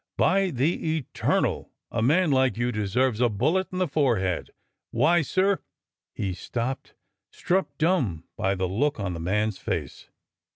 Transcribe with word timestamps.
By 0.17 0.49
the 0.49 0.97
Eternal! 0.97 1.69
a 1.91 2.01
man 2.01 2.31
like 2.31 2.57
you 2.57 2.71
deserves 2.71 3.21
a 3.21 3.29
bullet 3.29 3.67
in 3.71 3.77
the 3.77 3.87
forehead! 3.87 4.49
Why, 4.89 5.21
sir—" 5.21 5.59
He 6.15 6.33
stopped, 6.33 6.95
struck 7.29 7.77
dumb 7.77 8.23
by 8.35 8.55
the 8.55 8.67
look 8.67 8.99
on 8.99 9.13
the 9.13 9.19
man's 9.19 9.59
face. 9.59 10.09